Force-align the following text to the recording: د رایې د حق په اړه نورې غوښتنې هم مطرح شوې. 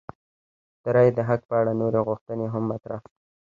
د 0.83 0.85
رایې 0.95 1.11
د 1.17 1.19
حق 1.27 1.41
په 1.49 1.55
اړه 1.61 1.71
نورې 1.81 1.99
غوښتنې 2.07 2.45
هم 2.53 2.63
مطرح 2.71 2.99
شوې. 3.05 3.13